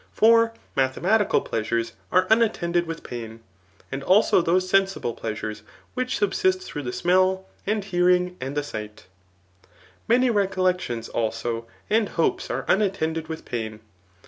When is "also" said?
4.01-4.41, 11.07-11.67